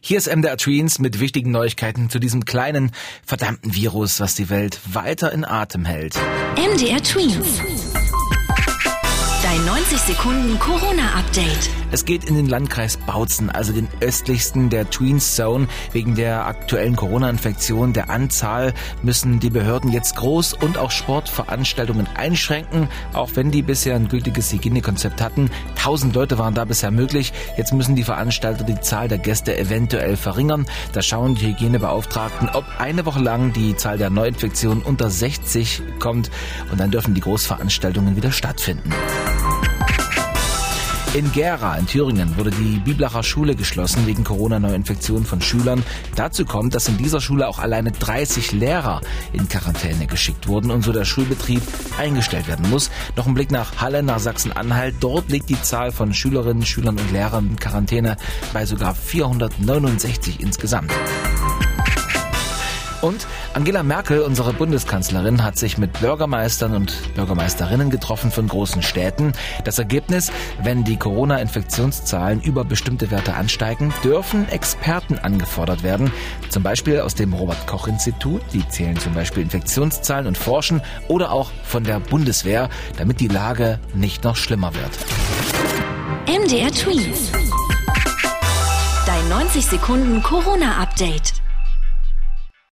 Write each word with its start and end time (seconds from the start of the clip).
Hier 0.00 0.18
ist 0.18 0.34
MDR 0.34 0.56
Tweens 0.56 0.98
mit 0.98 1.20
wichtigen 1.20 1.50
Neuigkeiten 1.50 2.10
zu 2.10 2.18
diesem 2.18 2.44
kleinen, 2.44 2.92
verdammten 3.24 3.74
Virus, 3.74 4.20
was 4.20 4.34
die 4.34 4.48
Welt 4.48 4.80
weiter 4.92 5.32
in 5.32 5.44
Atem 5.44 5.84
hält. 5.84 6.14
MDR 6.56 7.02
Tweens. 7.02 7.60
Dein 9.88 9.96
90 9.96 10.16
Sekunden 10.16 10.58
Corona-Update. 10.58 11.70
Es 11.90 12.04
geht 12.04 12.24
in 12.24 12.34
den 12.34 12.46
Landkreis 12.46 12.98
Bautzen, 12.98 13.48
also 13.48 13.72
den 13.72 13.88
östlichsten 14.00 14.68
der 14.68 14.90
Tweens 14.90 15.34
Zone. 15.34 15.66
Wegen 15.92 16.14
der 16.14 16.46
aktuellen 16.46 16.94
Corona-Infektion 16.94 17.94
der 17.94 18.10
Anzahl 18.10 18.74
müssen 19.02 19.40
die 19.40 19.48
Behörden 19.48 19.90
jetzt 19.90 20.18
Groß- 20.18 20.62
und 20.62 20.76
auch 20.76 20.90
Sportveranstaltungen 20.90 22.06
einschränken, 22.16 22.88
auch 23.14 23.30
wenn 23.34 23.50
die 23.50 23.62
bisher 23.62 23.96
ein 23.96 24.08
gültiges 24.08 24.52
Hygienekonzept 24.52 25.22
hatten. 25.22 25.50
Tausend 25.74 26.14
Leute 26.14 26.36
waren 26.36 26.52
da 26.52 26.66
bisher 26.66 26.90
möglich. 26.90 27.32
Jetzt 27.56 27.72
müssen 27.72 27.96
die 27.96 28.04
Veranstalter 28.04 28.64
die 28.64 28.80
Zahl 28.80 29.08
der 29.08 29.18
Gäste 29.18 29.56
eventuell 29.56 30.18
verringern. 30.18 30.66
Da 30.92 31.00
schauen 31.00 31.34
die 31.34 31.46
Hygienebeauftragten, 31.46 32.50
ob 32.50 32.64
eine 32.78 33.06
Woche 33.06 33.20
lang 33.20 33.54
die 33.54 33.74
Zahl 33.74 33.96
der 33.96 34.10
Neuinfektionen 34.10 34.82
unter 34.82 35.08
60 35.08 35.80
kommt 35.98 36.30
und 36.70 36.78
dann 36.78 36.90
dürfen 36.90 37.14
die 37.14 37.22
Großveranstaltungen 37.22 38.16
wieder 38.16 38.32
stattfinden. 38.32 38.92
In 41.14 41.32
Gera 41.32 41.76
in 41.76 41.86
Thüringen 41.86 42.36
wurde 42.36 42.50
die 42.50 42.80
Biblacher 42.80 43.22
Schule 43.22 43.56
geschlossen 43.56 44.06
wegen 44.06 44.24
Corona-Neuinfektionen 44.24 45.24
von 45.24 45.40
Schülern. 45.40 45.82
Dazu 46.16 46.44
kommt, 46.44 46.74
dass 46.74 46.86
in 46.86 46.98
dieser 46.98 47.22
Schule 47.22 47.48
auch 47.48 47.58
alleine 47.58 47.92
30 47.92 48.52
Lehrer 48.52 49.00
in 49.32 49.48
Quarantäne 49.48 50.06
geschickt 50.06 50.48
wurden 50.48 50.70
und 50.70 50.82
so 50.82 50.92
der 50.92 51.06
Schulbetrieb 51.06 51.62
eingestellt 51.98 52.46
werden 52.46 52.68
muss. 52.68 52.90
Noch 53.16 53.26
ein 53.26 53.32
Blick 53.32 53.50
nach 53.50 53.80
Halle, 53.80 54.02
nach 54.02 54.18
Sachsen-Anhalt. 54.18 54.96
Dort 55.00 55.30
liegt 55.30 55.48
die 55.48 55.60
Zahl 55.60 55.92
von 55.92 56.12
Schülerinnen, 56.12 56.66
Schülern 56.66 56.98
und 56.98 57.10
Lehrern 57.10 57.48
in 57.48 57.58
Quarantäne 57.58 58.18
bei 58.52 58.66
sogar 58.66 58.94
469 58.94 60.40
insgesamt. 60.40 60.92
Und 63.00 63.26
Angela 63.54 63.82
Merkel, 63.82 64.20
unsere 64.20 64.52
Bundeskanzlerin, 64.52 65.42
hat 65.42 65.58
sich 65.58 65.78
mit 65.78 66.00
Bürgermeistern 66.00 66.74
und 66.74 67.14
Bürgermeisterinnen 67.14 67.90
getroffen 67.90 68.30
von 68.30 68.46
großen 68.46 68.82
Städten. 68.82 69.32
Das 69.64 69.78
Ergebnis, 69.78 70.30
wenn 70.62 70.84
die 70.84 70.96
Corona-Infektionszahlen 70.96 72.40
über 72.42 72.64
bestimmte 72.64 73.10
Werte 73.10 73.34
ansteigen, 73.34 73.92
dürfen 74.04 74.48
Experten 74.48 75.18
angefordert 75.18 75.82
werden. 75.82 76.12
Zum 76.50 76.62
Beispiel 76.62 77.00
aus 77.00 77.14
dem 77.14 77.32
Robert-Koch-Institut, 77.32 78.42
die 78.52 78.68
zählen 78.68 78.98
zum 78.98 79.14
Beispiel 79.14 79.42
Infektionszahlen 79.42 80.26
und 80.26 80.38
forschen, 80.38 80.82
oder 81.08 81.32
auch 81.32 81.50
von 81.64 81.84
der 81.84 82.00
Bundeswehr, 82.00 82.68
damit 82.96 83.18
die 83.18 83.28
Lage 83.28 83.80
nicht 83.94 84.24
noch 84.24 84.36
schlimmer 84.36 84.72
wird. 84.74 84.90
MDR 86.26 86.70
Tweens. 86.70 87.32
Dein 89.06 89.28
90 89.30 89.64
Sekunden 89.64 90.22
Corona-Update. 90.22 91.37